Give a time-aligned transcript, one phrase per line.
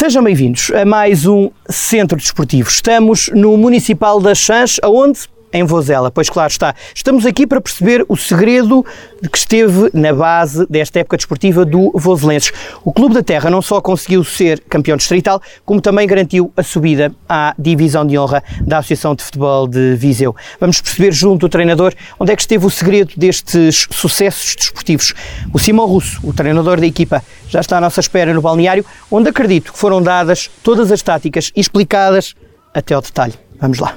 [0.00, 2.70] Sejam bem-vindos a mais um Centro Desportivo.
[2.70, 5.28] Estamos no Municipal das Chãs, aonde?
[5.52, 6.74] Em Vozela, pois claro está.
[6.94, 8.84] Estamos aqui para perceber o segredo
[9.32, 12.52] que esteve na base desta época desportiva do Voselenses.
[12.84, 17.12] O Clube da Terra não só conseguiu ser campeão distrital, como também garantiu a subida
[17.28, 20.36] à divisão de honra da Associação de Futebol de Viseu.
[20.60, 25.14] Vamos perceber junto do treinador onde é que esteve o segredo destes sucessos desportivos.
[25.52, 29.28] O Simão Russo, o treinador da equipa, já está à nossa espera no balneário, onde
[29.28, 32.36] acredito que foram dadas todas as táticas explicadas
[32.72, 33.34] até ao detalhe.
[33.60, 33.96] Vamos lá.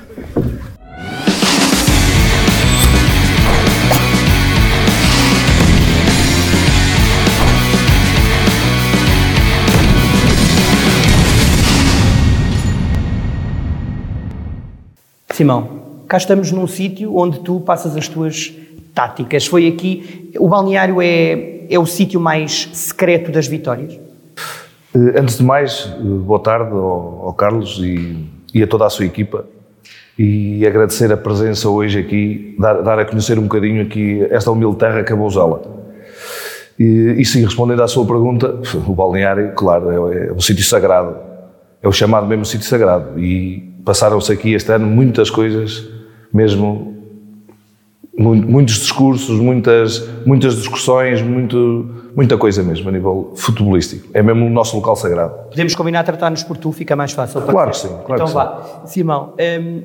[15.33, 18.53] Simão, cá estamos num sítio onde tu passas as tuas
[18.93, 19.47] táticas.
[19.47, 20.31] Foi aqui.
[20.37, 23.99] O balneário é, é o sítio mais secreto das vitórias?
[24.93, 28.91] Eh, Antes de mais, eh, boa tarde ao, ao Carlos e, e a toda a
[28.91, 29.43] sua equipa
[30.19, 34.77] e agradecer a presença hoje aqui, dar, dar a conhecer um bocadinho aqui esta humilde
[34.77, 35.63] terra que é Bouzela.
[36.77, 41.17] E, e sim, respondendo à sua pergunta, o balneário, claro, é, é um sítio sagrado,
[41.81, 45.87] é o chamado mesmo sítio sagrado e passaram-se aqui este ano muitas coisas,
[46.33, 46.93] mesmo
[48.17, 54.07] mu- muitos discursos, muitas, muitas discussões, muito, muita coisa mesmo a nível futebolístico.
[54.13, 55.33] É mesmo o nosso local sagrado.
[55.49, 57.41] Podemos combinar a tratar-nos por tu, fica mais fácil.
[57.41, 58.81] Claro que sim, claro então que vá.
[58.85, 59.81] Simão, hum,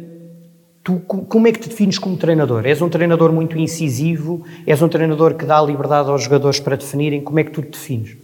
[0.85, 2.67] tu co- como é que te defines como treinador?
[2.67, 4.43] És um treinador muito incisivo?
[4.67, 7.21] És um treinador que dá liberdade aos jogadores para definirem?
[7.21, 8.17] Como é que tu te defines?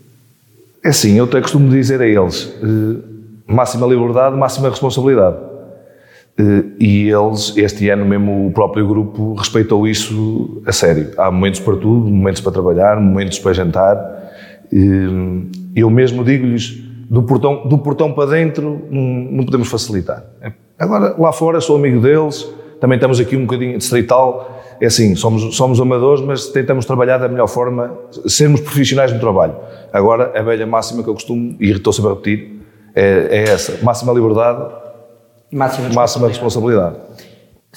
[0.85, 2.99] É assim, eu até costumo dizer a eles, eh,
[3.47, 5.37] máxima liberdade, máxima responsabilidade.
[6.39, 11.11] Eh, E eles, este ano mesmo, o próprio grupo respeitou isso a sério.
[11.17, 13.97] Há momentos para tudo, momentos para trabalhar, momentos para jantar.
[14.73, 20.25] Eh, Eu mesmo digo-lhes, do portão, do portão para dentro, não, podemos facilitar.
[20.79, 22.49] Agora, lá fora, sou amigo deles,
[22.81, 24.51] também estamos aqui um bocadinho distrital.
[24.81, 27.93] É assim, somos, somos amadores, mas tentamos trabalhar da melhor forma,
[28.27, 29.55] sermos profissionais no trabalho.
[29.93, 32.61] Agora, a velha máxima que eu costumo, e estou sempre a repetir,
[32.95, 34.65] é, é essa: máxima liberdade,
[35.55, 36.97] Máxima máxima responsabilidade.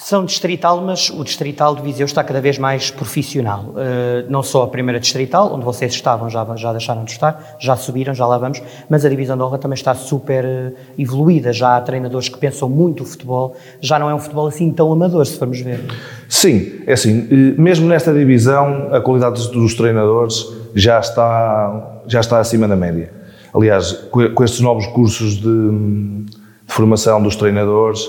[0.00, 3.70] São distrital, mas o distrital de Viseu está cada vez mais profissional.
[3.70, 7.74] Uh, não só a primeira distrital, onde vocês estavam, já, já deixaram de estar, já
[7.74, 11.52] subiram, já lá vamos, mas a divisão de honra também está super uh, evoluída.
[11.52, 14.92] Já há treinadores que pensam muito o futebol, já não é um futebol assim tão
[14.92, 15.84] amador, se formos ver.
[16.28, 20.46] Sim, é assim, eh, mesmo nesta divisão, a qualidade dos- treinadores
[20.76, 23.10] já está, já está acima da média.
[23.52, 25.48] Aliás, co- com estes novos cursos de
[26.82, 28.08] formação dos treinadores,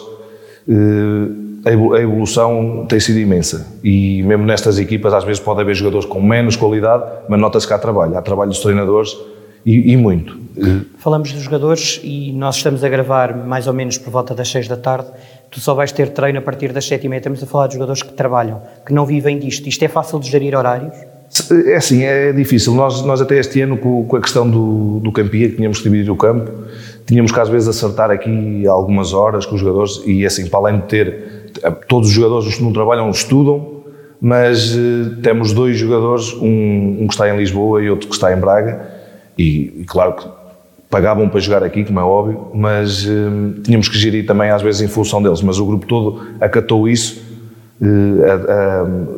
[0.67, 3.65] eh, a evolu- a evolução tem sido imensa.
[3.83, 7.73] E mesmo nestas equipas, às vezes pode haver jogadores com menos qualidade, mas nota-se que
[7.73, 8.15] há trabalho.
[8.17, 9.17] Há trabalho dos treinadores
[9.65, 10.37] e, e muito.
[10.99, 14.67] Falamos dos jogadores e nós estamos a gravar mais ou menos por volta das 6
[14.67, 15.07] da tarde.
[15.49, 17.19] Tu só vais ter treino a partir das 7 e meia.
[17.19, 19.67] Estamos a falar de jogadores que trabalham, que não vivem disto.
[19.67, 20.93] Isto é fácil de gerir horários?
[21.67, 22.73] É assim, é difícil.
[22.73, 25.83] Nós, nós até este ano, com, com a questão do, do campia, que tínhamos que
[25.89, 26.51] dividir o campo,
[27.09, 30.77] tínhamos que às vezes acertar aqui algumas horas com os jogadores e assim, para além
[30.77, 31.51] de ter,
[31.87, 33.81] todos os jogadores que não trabalham estudam,
[34.21, 38.31] mas eh, temos dois jogadores, um, um que está em Lisboa e outro que está
[38.31, 38.87] em Braga
[39.35, 40.27] e, e claro que
[40.87, 44.81] pagavam para jogar aqui, como é óbvio, mas eh, tínhamos que gerir também às vezes
[44.81, 47.27] em função deles, mas o grupo todo acatou isso
[47.81, 48.45] eh,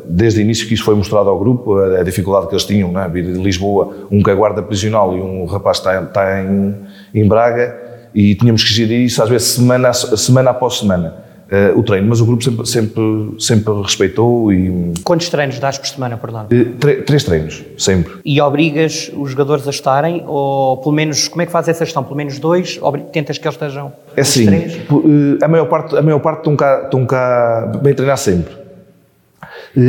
[0.06, 3.10] desde o início que isso foi mostrado ao grupo, a, dificuldade que eles tinham, né?
[3.12, 6.76] vir de Lisboa, um que é guarda prisional e um rapaz está, está em,
[7.14, 7.81] em Braga,
[8.14, 11.16] e tínhamos que gerir isso às vezes semana, semana após semana,
[11.50, 13.02] eh, o treino, mas o grupo sempre, sempre,
[13.40, 16.46] sempre respeitou e Quantos treinos dás por semana por lá?
[16.50, 18.14] eh, tre- três treinos, sempre.
[18.24, 22.04] E obrigas os jogadores a estarem, ou pelo menos, como é que fazes essa gestão?
[22.04, 22.80] Pelo menos dois?
[23.12, 24.76] Tentas que eles estejam É três?
[24.88, 28.62] po- eh, a maior parte, a maior parte estão, cá, estão cá bem treinar sempre.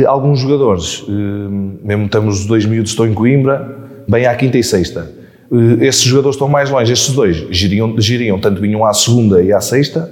[0.07, 5.09] Alguns jogadores, mesmo temos os dois miúdos estão em Coimbra, bem à quinta e sexta.
[5.53, 9.53] Eh, Esses jogadores estão mais longe, estes dois giriam, giriam tanto vinham à segunda e
[9.53, 10.09] à sexta,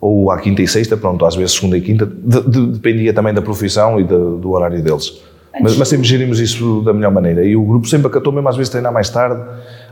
[0.00, 3.32] ou à quinta e sexta, pronto, às vezes segunda e quinta, de- de- dependia também
[3.32, 5.20] da profissão e do, do horário deles.
[5.58, 7.42] Mas, mas sempre gerimos isso da melhor maneira.
[7.42, 9.42] E o grupo sempre acatou, mesmo às vezes treinar mais tarde.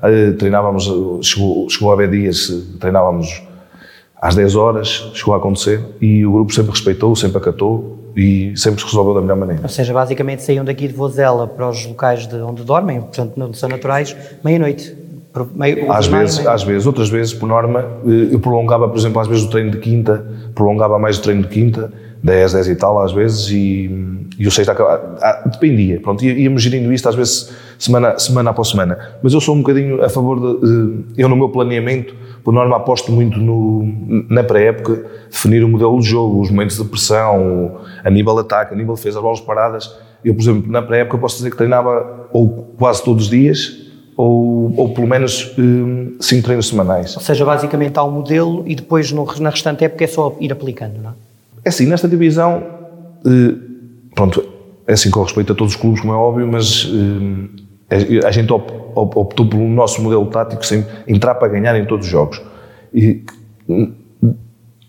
[0.03, 3.43] Eh, Treinávamos, eh, chegou, chegou a haver dias, treinávamos
[4.21, 8.81] às 10 horas, chegou a acontecer, e o grupo sempre respeitou, sempre acatou e sempre
[8.81, 9.63] se resolveu da melhor maneira.
[9.63, 13.53] Ou seja, basicamente saíam daqui de Vozela para os locais de onde dormem, portanto não
[13.53, 14.97] são naturais, meia-noite.
[15.57, 19.27] Meio- Às vezes, às vezes, outras vezes, por norma, eh, eu prolongava, por exemplo, às
[19.27, 20.25] vezes o treino de quinta,
[20.55, 21.93] prolongava mais o treino de quinta,
[22.25, 23.91] 10, 10 e tal às vezes, e,
[24.39, 28.71] e o sexto acaba, ah, dependia, pronto, íamos gerindo isto às vezes semana, semana após
[28.71, 32.77] semana, mas eu sou um bocadinho a favor de, eu no meu planeamento, por norma
[32.77, 33.85] aposto muito no,
[34.31, 38.73] na pré-época, definir o modelo de jogo, os momentos de pressão, a nível de ataque,
[38.73, 39.95] a nível de defesa, as bolas paradas,
[40.25, 43.85] eu por exemplo, na pré-época posso dizer que treinava ou quase todos os dias,
[44.17, 47.15] ou, ou pelo menos um, cinco treinos semanais.
[47.17, 50.53] Ou seja, basicamente há um modelo e depois no, na restante época é só ir
[50.53, 51.15] aplicando, não é?
[51.65, 52.63] É assim, nesta divisão,
[53.27, 53.55] eh,
[54.15, 54.45] pronto,
[54.87, 56.91] é assim com respeito a todos os clubes, como é óbvio, mas
[57.91, 62.13] eh, a gente optou pelo nosso modelo tático sem entrar para ganhar em todos os
[62.13, 62.43] jogos.
[62.93, 63.23] E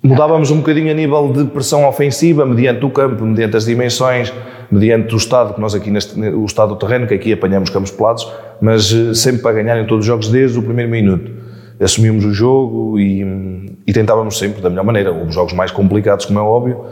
[0.03, 4.33] mudávamos um bocadinho a nível de pressão ofensiva, mediante o campo, mediante as dimensões,
[4.69, 7.91] mediante o estado, que nós aqui neste, o estado do terreno, que aqui apanhamos campos
[7.91, 8.29] pelados,
[8.61, 11.44] mas eh, sempre para ganhar em todos os jogos desde o primeiro minuto.
[11.79, 15.11] Assumimos o jogo e, e tentávamos sempre da melhor maneira.
[15.11, 16.85] Houve jogos mais complicados, como é óbvio,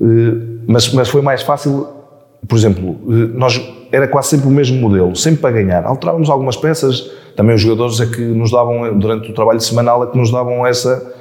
[0.00, 1.86] eh, mas, mas foi mais fácil,
[2.48, 3.60] por exemplo, eh, nós
[3.92, 5.84] era quase sempre o mesmo modelo, sempre para ganhar.
[5.84, 10.06] Alterávamos algumas peças, também os jogadores é que nos davam, durante o trabalho semanal, é
[10.08, 11.14] que nos davam essa.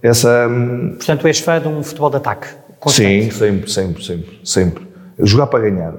[0.00, 2.46] essa hum, Portanto, és fã de um futebol de ataque?
[2.78, 3.24] Constante.
[3.24, 4.90] Sim, sempre, sempre, sempre, sempre.
[5.18, 5.92] Jogar para ganhar.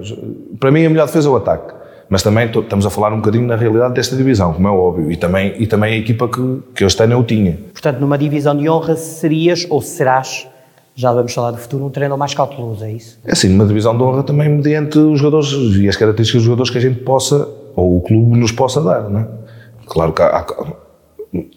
[0.59, 1.80] Para mim, a melhor defesa é o ataque
[2.11, 5.15] mas também estamos a falar um bocadinho na realidade desta divisão, como é óbvio, e
[5.15, 7.57] também, e também a equipa que, que este ano eu tinha.
[7.71, 10.45] Portanto, numa divisão de honra serias ou serás,
[10.93, 13.17] já vamos falar do futuro, um treinador mais cauteloso, é isso?
[13.23, 16.69] É sim, numa divisão de honra também mediante os jogadores e as características dos jogadores
[16.69, 17.47] que a gente possa,
[17.77, 19.27] ou o clube nos possa dar, não é?
[19.85, 20.45] Claro que há, há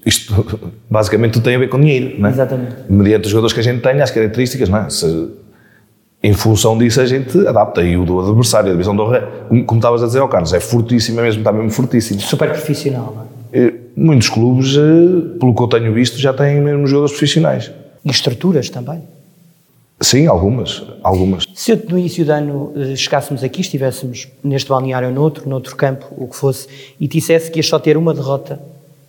[0.06, 0.46] isto
[0.88, 2.32] basicamente tem a ver com dinheiro, não é?
[2.32, 2.76] Exatamente.
[2.88, 4.88] Mediante os jogadores que a gente tem, as características, não é?
[4.88, 5.30] Se,
[6.24, 7.82] em função disso a gente adapta.
[7.82, 10.54] E o do adversário, a divisão de honra, como, como estavas a dizer ao Carlos,
[10.54, 12.18] é fortíssima mesmo, está mesmo fortíssimo.
[12.18, 13.22] Super profissional, não
[13.52, 13.74] é?
[13.94, 17.70] Muitos clubes, eh, pelo que eu tenho visto, já têm mesmo jogadores profissionais.
[18.02, 19.02] E estruturas também?
[20.00, 21.44] Sim, algumas, algumas.
[21.54, 26.06] Se no início do ano eh, chegássemos aqui, estivéssemos neste balneário ou noutro, noutro campo,
[26.16, 26.66] o que fosse,
[26.98, 28.58] e te dissesse que ias só ter uma derrota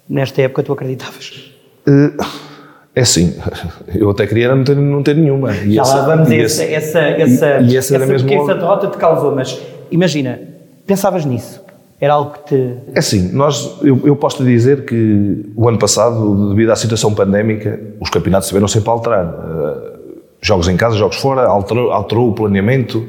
[0.08, 1.50] nesta época, tu acreditavas?
[1.88, 2.55] Uh
[2.96, 3.36] é sim,
[3.94, 5.54] eu até queria não ter, não ter nenhuma.
[5.54, 8.88] E Já essa, lá vamos a essa, essa, essa, e, essa, essa, mesmo essa derrota
[8.88, 9.62] te causou, mas
[9.92, 10.40] imagina,
[10.88, 11.62] pensavas nisso?
[12.00, 12.74] Era algo que te.
[12.94, 17.14] É assim, nós, eu, eu posso te dizer que o ano passado, devido à situação
[17.14, 19.26] pandémica, os campeonatos tiveram sempre a alterar.
[19.26, 19.96] Uh,
[20.42, 23.08] jogos em casa, jogos fora, alterou, alterou o planeamento,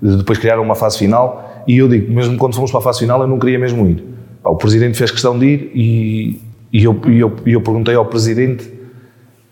[0.00, 1.64] depois criaram uma fase final.
[1.66, 4.04] E eu digo, mesmo quando fomos para a fase final, eu não queria mesmo ir.
[4.44, 6.42] o presidente fez questão de ir e,
[6.72, 8.77] e, eu, e eu, eu perguntei ao presidente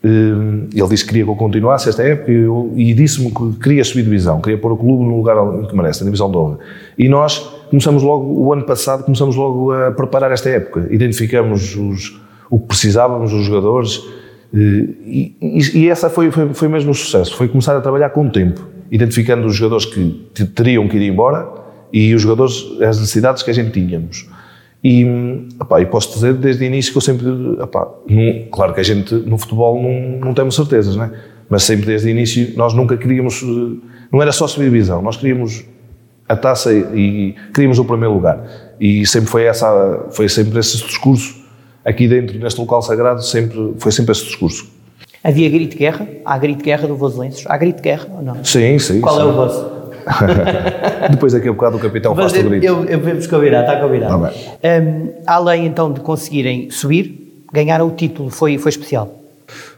[0.04, 4.40] ele disse que queria que eu continuasse esta época e, disse-me que queria subir divisão,
[4.40, 5.36] queria pôr o clube no lugar
[5.68, 6.58] que merece, na divisão de honra.
[6.96, 7.38] E nós
[7.70, 10.86] começamos logo, o ano passado, começamos logo a preparar esta época.
[10.90, 14.00] Identificamos os, o que precisávamos, os jogadores,
[14.54, 14.58] eh,
[15.04, 18.26] e, e, e essa foi, foi, foi mesmo o sucesso, foi começar a trabalhar com
[18.26, 21.48] o tempo, identificando os jogadores que teriam que ir embora
[21.92, 24.28] e os jogadores, as necessidades que a gente tínhamos.
[24.84, 25.04] E,
[25.60, 27.26] epá, e posso dizer desde o início que eu sempre,
[27.60, 31.10] epá, não, claro que a gente no futebol não, não temos certezas, né?
[31.48, 33.42] mas sempre desde o início nós nunca queríamos,
[34.12, 35.64] não era só subir divisão, nós queríamos
[36.28, 38.74] a taça e, e queríamos o primeiro lugar.
[38.80, 41.44] E sempre foi essa, foi sempre esse discurso
[41.84, 44.68] aqui dentro, neste local sagrado, sempre, foi sempre esse discurso.
[45.22, 46.06] Havia grito de guerra?
[46.24, 47.44] Há grito de guerra do Voselenses?
[47.46, 48.44] Há grito de guerra ou não?
[48.44, 49.00] Sim, sim.
[49.00, 49.22] Qual sim.
[49.22, 49.75] é o vosso?
[51.10, 52.66] Depois daqui a bocado o capitão faz tudo isso.
[52.66, 54.22] Eu, eu vamos combinar, está combinado.
[54.22, 54.32] Tá
[54.80, 59.16] um, além então de conseguirem subir, ganhar o título foi, foi especial?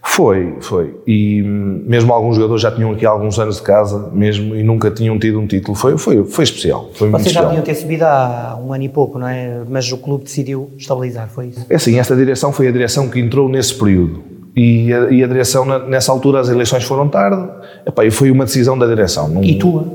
[0.03, 0.95] Foi, foi.
[1.07, 5.19] E mesmo alguns jogadores já tinham aqui alguns anos de casa, mesmo, e nunca tinham
[5.19, 5.77] tido um título.
[5.77, 6.89] Foi, foi, foi especial.
[6.95, 9.61] Foi Vocês já deviam ter subido há um ano e pouco, não é?
[9.69, 11.67] Mas o clube decidiu estabilizar, foi isso?
[11.69, 14.23] É assim, esta direção foi a direção que entrou nesse período.
[14.57, 17.49] E a, e a direção, nessa altura, as eleições foram tarde,
[17.87, 19.29] epá, e foi uma decisão da direção.
[19.29, 19.87] Não, e tua?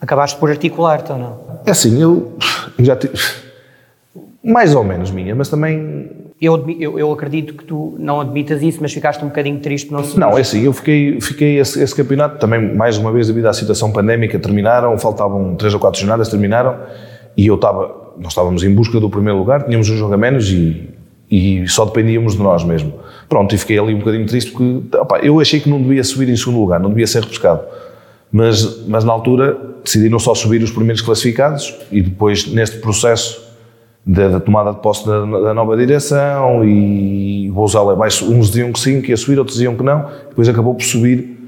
[0.00, 1.40] Acabaste por articular-te ou não?
[1.66, 2.36] É assim, eu,
[2.78, 3.14] eu já tive.
[4.42, 6.10] Mais ou menos minha, mas também.
[6.40, 10.00] Eu, eu, eu, acredito que tu não admitas isso, mas ficaste um bocadinho triste não
[10.16, 13.52] Não, é assim, eu fiquei, fiquei esse, esse, campeonato também, mais uma vez, devido à
[13.52, 16.78] situação pandémica, terminaram, faltavam três ou quatro jornadas, terminaram,
[17.36, 20.48] e eu estava, nós estávamos em busca do primeiro lugar, tínhamos um jogo a menos
[20.48, 20.88] e,
[21.28, 22.92] e só dependíamos de nós mesmo.
[23.28, 26.28] Pronto, e fiquei ali um bocadinho triste porque opa, eu achei que não devia subir
[26.28, 27.62] em segundo lugar, não devia ser repescado.
[28.30, 33.48] Mas, mas na altura decidiram só subir os primeiros classificados e depois neste processo
[34.04, 38.80] da, tomada de posse da, da, nova direção e vou usá-la abaixo, uns diziam que
[38.80, 41.38] sim, que ia subir, outros diziam que não, depois acabou por subir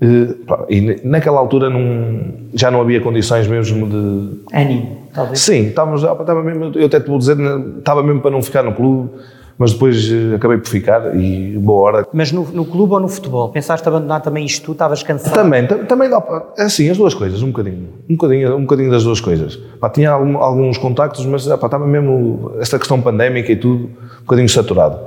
[0.00, 0.34] eh,
[0.70, 2.20] e naquela altura não,
[2.54, 4.56] já não havia condições mesmo de...
[4.56, 5.40] Ânimo, talvez?
[5.40, 7.36] Sim, estávamos, estava mesmo, eu até te vou dizer,
[7.78, 9.10] estava mesmo para não ficar no clube,
[9.58, 12.08] mas depois eh, acabei por ficar e boa hora.
[12.12, 13.48] Mas no, no clube ou no futebol?
[13.50, 14.72] Pensaste abandonar também isto tu?
[14.72, 15.34] Estavas cansado?
[15.34, 16.22] Também, também dá,
[16.56, 19.56] assim, as duas coisas, um bocadinho, um bocadinho, um bocadinho das duas coisas.
[19.80, 24.20] Pá, tinha algum, alguns contactos, mas pá, estava mesmo, esta questão pandémica e tudo, um
[24.20, 24.98] bocadinho saturado.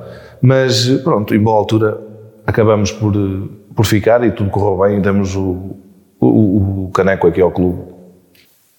[0.42, 2.02] Mas pronto, em boa altura
[2.46, 3.14] acabamos por,
[3.74, 5.78] por ficar e tudo correu bem e demos o,
[6.20, 7.91] o, o caneco aqui ao clube.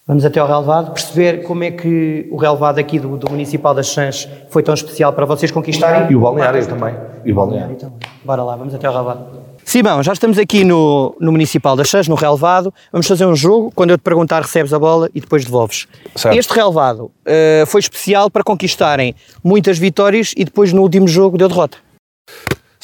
[0.05, 3.87] Vamos até ao relevado, perceber como é que o relevado aqui do, do Municipal das
[3.87, 6.11] Chãs foi tão especial para vocês conquistarem.
[6.11, 6.93] E o balneário também.
[7.25, 7.77] E o balneário.
[7.77, 7.99] também.
[8.25, 9.43] Bora lá, vamos até ao relevado.
[9.65, 12.75] Simão, já estamos aqui no, no Municipal das Chãs, no relevado.
[12.91, 13.71] Vamos fazer um jogo.
[13.77, 15.87] Quando eu te perguntar, recebes a bola e depois devolves.
[16.17, 16.37] Certo.
[16.37, 21.49] Este relevado uh, foi especial para conquistarem muitas vitórias e depois no último jogo deu
[21.49, 21.79] derrota.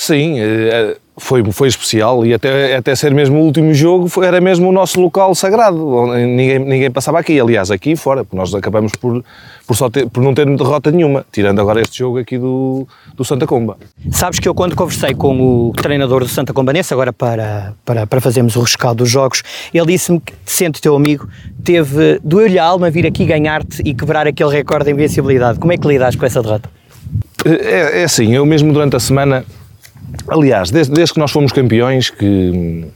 [0.01, 4.41] Sim, uh, foi, foi especial e até, até ser mesmo o último jogo foi, era
[4.41, 6.07] mesmo o nosso local sagrado.
[6.15, 9.25] Ninguém, ninguém passava aqui, aliás, aqui fora, porque nós acabamos por,
[9.67, 12.87] por, só ter, por não ter derrota nenhuma, tirando agora este jogo aqui do,
[13.17, 13.77] do Santa Comba.
[14.13, 18.21] Sabes que eu, quando conversei com o treinador do Santa Combanense, agora para, para, para
[18.21, 19.43] fazermos o rescaldo dos jogos,
[19.75, 21.29] ele disse-me que, sendo teu amigo,
[21.65, 25.59] teve, doeu-lhe a alma vir aqui ganhar-te e quebrar aquele recorde de invencibilidade.
[25.59, 26.71] Como é que lidas com essa derrota?
[27.45, 29.45] É, é assim, eu mesmo durante a semana
[30.29, 32.87] Aliás, desde, desde, que nós fomos campeões, que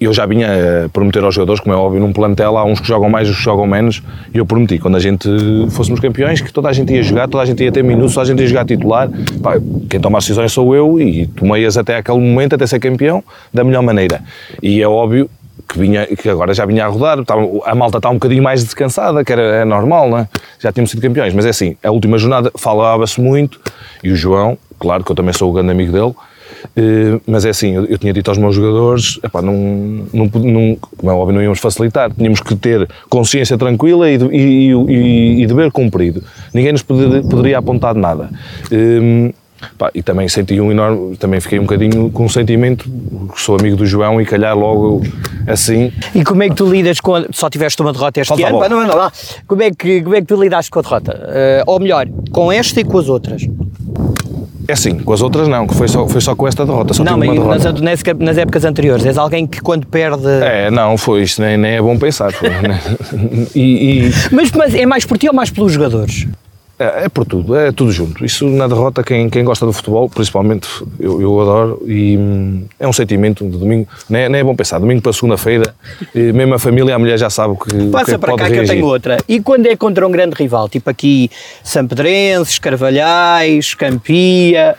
[0.00, 0.48] eu já vinha
[0.84, 3.38] a prometer aos jogadores, como é óbvio, num plantel há uns que jogam mais, outros
[3.38, 5.28] que jogam menos, e eu prometi, quando a gente
[5.70, 8.24] fôssemos campeões, que toda a gente ia jogar, toda a gente ia ter minutos, toda
[8.24, 9.10] a gente ia jogar titular.
[9.42, 9.54] Pá,
[9.90, 13.64] quem toma as decisões sou eu e tomei-as até aquele momento, até ser campeão, da
[13.64, 14.22] melhor maneira.
[14.62, 15.28] E é óbvio
[15.68, 17.18] que, vinha, que agora já vinha a rodar,
[17.64, 20.28] a malta está um bocadinho mais descansada, que era, é normal, né?
[20.58, 23.60] já tínhamos sido campeões, mas é assim, a última jornada falava-se muito,
[24.02, 26.14] e o João, claro que eu também sou o grande amigo dele,
[26.76, 29.54] eh, mas é assim, eu, tinha dito aos meus jogadores, epá, não,
[30.12, 34.72] não, não, como é óbvio, não íamos facilitar, tínhamos que ter consciência tranquila e, e,
[34.72, 36.22] e, e dever cumprido.
[36.52, 38.30] Ninguém nos poder, poderia apontar de nada.
[38.72, 39.32] Um,
[39.76, 42.88] Pá, e também senti um enorme, também fiquei um bocadinho com um sentimento,
[43.34, 45.02] sou amigo do João e calhar logo
[45.48, 45.92] assim.
[46.14, 48.86] E como é que tu lidas com, só tiveste uma derrota este Falta ano, não,
[48.86, 49.10] não, não,
[49.48, 51.12] como é que, como é que tu lidaste com a derrota?
[51.12, 53.48] Uh, ou melhor, com esta e com as outras?
[54.70, 56.92] É sim, com as outras não, que foi só, foi só com esta derrota.
[56.92, 60.28] Só não, mas nas, nas, épocas anteriores, és alguém que quando perde.
[60.42, 62.30] É, não, foi isto, nem, nem é bom pensar.
[62.42, 62.78] Né?
[63.56, 64.12] e, e...
[64.30, 66.26] Mas, mas é mais por ti ou mais pelos jogadores?
[66.78, 68.24] É, é, por tudo, é tudo junto.
[68.24, 70.68] Isso na derrota, quem, quem gosta do futebol, principalmente,
[71.00, 74.54] eu, eu adoro e hum, é um sentimento de domingo, nem é, nem é bom
[74.54, 75.74] pensar, domingo para segunda-feira,
[76.14, 78.54] mesmo a família, a mulher já sabe que Passa que para cá reagir.
[78.54, 79.18] que eu tenho outra.
[79.28, 81.30] E quando é contra um grande rival, tipo aqui
[81.64, 84.76] Sampedrenses, Carvalhais, Campia,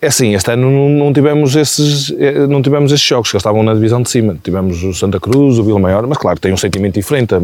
[0.00, 3.40] é assim, este ano não, não, tivemos esses, eh, não tivemos esses jogos, que eles
[3.40, 4.36] estavam na divisão de cima.
[4.42, 7.34] Tivemos o Santa Cruz, o Vila Maior, mas claro, tem um sentimento diferente.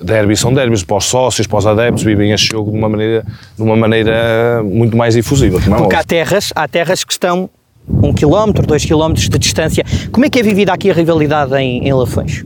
[0.00, 3.24] Derbys são derbys, para os sócios, para os adeptos, vivem este jogo de uma maneira,
[3.56, 5.58] de uma maneira muito mais efusiva.
[5.58, 7.50] É Porque há terras, há terras que estão
[7.88, 9.84] um quilómetro, dois quilómetros de distância.
[10.10, 12.44] Como é que é vivida aqui a rivalidade em, em Lafões?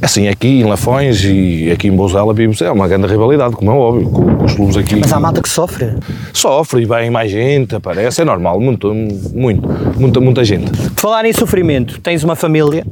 [0.00, 3.70] É assim, aqui em Lafões e aqui em Bouzela vimos, é uma grande rivalidade, como
[3.70, 4.96] é óbvio, com, com os clubes aqui.
[4.96, 5.94] Mas há malta que sofre?
[6.32, 8.92] Sofre e vem mais gente, aparece, é normal, muito,
[9.34, 10.70] muito, muita, muita gente.
[10.70, 12.84] Por falar em sofrimento, tens uma família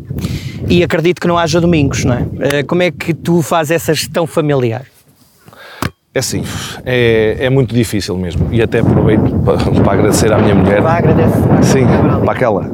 [0.68, 2.26] e acredito que não haja domingos, não é?
[2.40, 4.84] Eh, como é que tu fazes essa gestão familiar?
[6.12, 6.42] É assim,
[6.84, 8.48] é, é muito difícil mesmo.
[8.50, 10.80] E até aproveito para, para agradecer à minha mulher.
[10.80, 11.36] Vai, agradece.
[11.62, 11.84] Sim,
[12.24, 12.68] para aquela.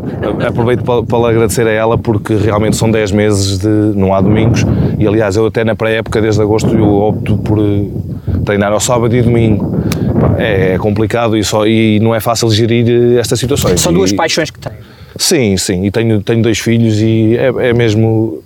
[0.48, 4.64] Aproveito para, para agradecer a ela porque realmente são 10 meses de não há domingos.
[4.98, 7.84] E aliás, eu até na pré-época, desde agosto, eu opto por eh,
[8.46, 9.84] treinar ao sábado e domingo.
[10.38, 13.78] É, é complicado e, só, e não é fácil gerir eh, estas situações.
[13.82, 14.76] São duas e, paixões que tens.
[15.18, 15.84] Sim, sim.
[15.84, 18.45] E tenho, tenho dois filhos e é, é mesmo é,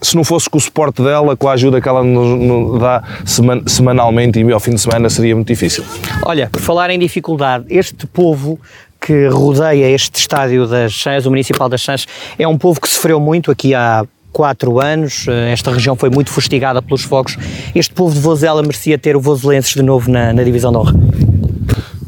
[0.00, 3.62] se não fosse com o suporte dela, com a ajuda que ela nos, dá seman,
[3.66, 5.84] semanalmente e ao fim de semana, seria muito difícil.
[6.24, 8.58] Olha, por falar em dificuldade, este povo
[9.00, 12.06] que rodeia este estádio das Chãs, o Municipal das Chãs,
[12.38, 16.82] é um povo que sofreu muito aqui há quatro anos, esta região foi muito fustigada
[16.82, 17.36] pelos fogos.
[17.74, 20.94] Este povo de Vozela merecia ter o Vozelenses de novo na, na divisão de honra?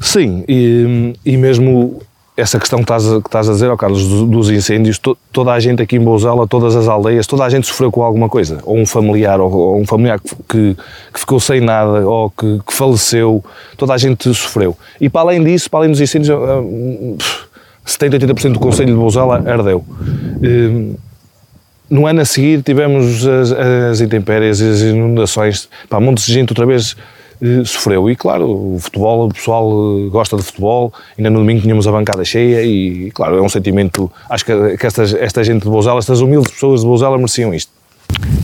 [0.00, 2.00] Sim, e, e mesmo
[2.40, 5.52] essa questão que estás, a, que estás a dizer, oh Carlos, dos incêndios, to, toda
[5.52, 8.59] a gente aqui em Bouzela, todas as aldeias, toda a gente sofreu com alguma coisa,
[8.64, 10.76] ou um familiar, ou, ou um familiar que,
[11.12, 13.44] que, ficou sem nada, ou que, que, faleceu,
[13.76, 14.76] toda a gente sofreu.
[15.00, 16.37] E para além disso, para além dos incêndios,
[17.85, 19.85] 70, ah, 80% do Conselho de Bouzela ardeu.
[20.42, 20.94] Hum,
[21.90, 26.64] no ano a seguir tivemos as, as intempéries, as inundações, pá, montes de gente outra
[26.64, 26.97] vez
[27.64, 28.11] sofreu.
[28.11, 31.92] E claro, o futebol, o pessoal eh, gosta de futebol, ainda no domingo tínhamos a
[31.92, 35.99] bancada cheia e claro, é um sentimento, acho que, que esta, esta gente de Bouzela,
[35.99, 37.73] estas humildes pessoas de Bouzela mereciam isto.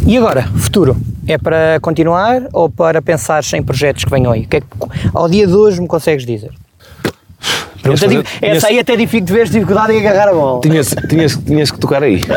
[0.07, 0.97] E agora, futuro?
[1.27, 4.47] É para continuar ou para pensar em projetos que venham aí?
[4.47, 4.67] Que é que,
[5.13, 6.53] ao dia de hoje me consegues dizer?
[7.95, 10.61] Até fazer- digo- essa aí até dific- tiveste dificuldade em agarrar a bola.
[10.61, 12.21] Tinhas, tinhas, tinhas que tocar aí.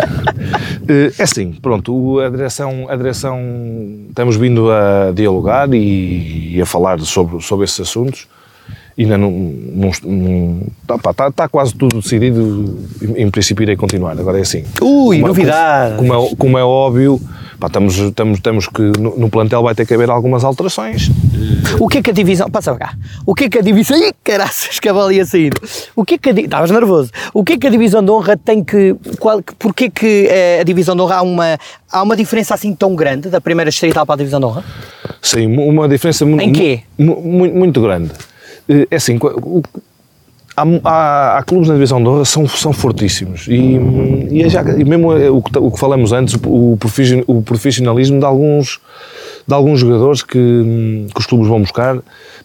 [0.92, 3.38] Eh, É assim, pronto, a direção, a direção
[4.10, 8.28] estamos vindo a dialogar e, e a falar sobre, sobre esses assuntos.
[9.00, 13.78] Ainda não, não, não tá, pá, tá, tá quase tudo decidido, em, em princípio irei
[13.78, 14.12] continuar.
[14.20, 14.66] Agora é assim.
[14.82, 15.96] Ui, Como é- novidade.
[15.96, 17.22] Como é, como é óbvio,
[17.58, 21.10] pá, estamos, estamos, temos que, no, no plantel vai ter que haver algumas alterações.
[21.80, 22.50] O que é que a divisão.
[22.50, 22.94] Passa cá.
[23.26, 23.96] O que é que a divisão.
[23.98, 25.54] Ih, caraças, bola ia sair.
[25.96, 26.34] O que é que a.
[26.34, 27.10] Estavas nervoso.
[27.34, 28.96] O que é que a divisão de honra tem que.
[29.18, 31.58] Qual, porquê que eh, a divisão de honra há uma,
[31.90, 34.64] há uma diferença assim tão grande da primeira distrital para a divisão de honra?
[35.22, 36.82] Sim, uma diferença Em quê?
[36.98, 38.12] mu- mu- muito grande.
[38.70, 39.62] Eh, É assim, o-
[40.56, 43.80] há, há, há clubes na divisão de honra são, são fortíssimos e,
[44.32, 46.78] e, é já, e mesmo o que, o que falamos antes, o,
[47.28, 48.80] o profissionalismo de alguns,
[49.48, 50.38] de alguns jogadores que,
[51.14, 51.98] que os clubes vão buscar,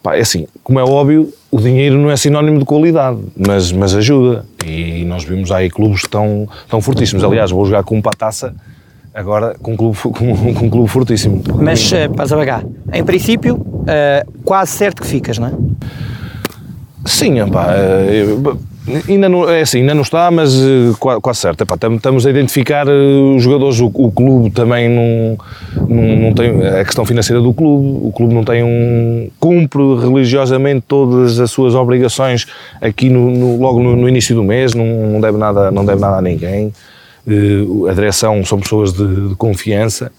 [0.03, 3.95] pá, é assim, como é óbvio, o dinheiro não é sinónimo de qualidade, mas, mas
[3.95, 7.23] ajuda e nós vimos aí clubes estão, estão fortíssimos.
[7.25, 8.55] Aliás, vou jogar com um pataça
[9.15, 11.43] agora com um clube, com, com um clube fortíssimo.
[11.61, 12.63] Mas, eh, passa cá.
[12.93, 15.53] Em princípio, eh, quase certo que ficas, não é?
[17.07, 18.27] Sim, epá, eh,
[19.09, 21.61] ainda não, é assim, ainda não está, mas eh, qua- quase certo.
[21.63, 25.37] Epá, tam- estamos a identificar eh, os jogadores, o, o clube também não,
[25.87, 29.29] não, não tem a questão financeira do clube, o clube não tem um.
[29.39, 32.47] cumpre religiosamente todas as suas obrigações
[32.81, 36.01] aqui no, no- logo no, no início do mês, não, não, deve nada, não deve
[36.01, 36.73] nada a ninguém.
[37.27, 40.13] Eh, a direção são pessoas de, de confiança.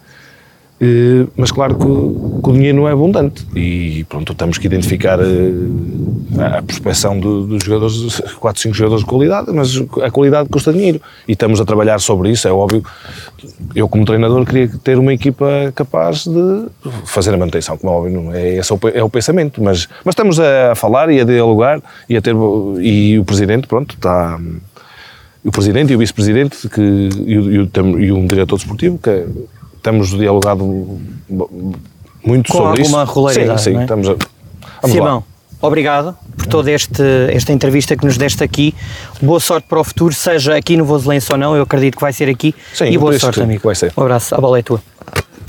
[0.81, 5.17] Eh, mas claro que, que o dinheiro não é abundante e pronto, temos que identificar
[5.21, 10.73] eh, a prospecção do- dos jogadores, 4, 5 jogadores de qualidade, mas a qualidade custa
[10.73, 12.83] dinheiro e estamos a trabalhar sobre isso, é óbvio.
[13.73, 16.65] Eu como treinador queria ter uma equipa capaz de
[17.05, 19.87] fazer a manutenção, como é óbvio, não é, esse é o, é o pensamento, mas,
[20.03, 22.35] mas estamos a falar e a dialogar e a ter,
[22.81, 24.37] e o Presidente, pronto, está
[25.45, 29.25] o presidente e o vice-presidente que, e, o, e, um diretor desportivo que
[29.77, 30.65] estamos dialogado
[32.23, 33.13] muito Com sobre alguma isso.
[33.13, 33.81] regularidade, Sim, sim, é?
[33.83, 34.15] estamos a,
[34.81, 35.67] vamos Simão, lá.
[35.67, 38.73] obrigado por toda este, esta entrevista que nos deste aqui.
[39.21, 42.11] Boa sorte para o futuro, seja aqui no Voselense ou não, eu acredito que vai
[42.11, 42.55] ser aqui.
[42.73, 43.61] Sim, e boa sorte, amigo.
[43.63, 43.93] vai ser.
[43.95, 44.81] Um abraço, a bola é tua.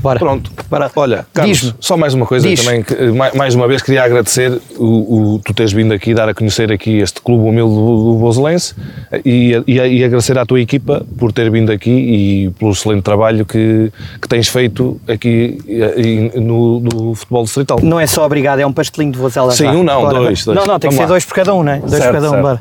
[0.06, 0.18] Bora.
[0.18, 0.50] Pronto.
[0.70, 0.90] Bora.
[0.94, 4.60] Olha, Carlos, só mais uma coisa também, que, eh, mai- mais uma vez queria agradecer
[4.78, 8.18] o, o- tu teres vindo aqui dar a conhecer aqui este clube humilde do, do
[8.18, 8.74] Voselense
[9.10, 13.02] eh, e, e, e agradecer à tua equipa por ter vindo aqui e pelo excelente
[13.02, 13.92] trabalho que,
[14.22, 17.78] que tens feito aqui eh, e no, no futebol distrital.
[17.82, 19.50] Não é só obrigado, é um pastelinho de vozela.
[19.52, 20.56] Sim, um não, dois, dois.
[20.56, 21.08] Não, não, tem que Vamos ser lá.
[21.08, 21.78] dois por cada um, né?
[21.80, 22.42] Dois Certo, por cada um, certo.
[22.42, 22.60] bora.